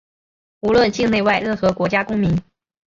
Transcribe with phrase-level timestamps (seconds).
[0.61, 2.41] 无论境内外、任何国家公民